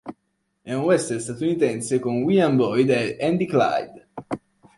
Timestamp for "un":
0.73-0.81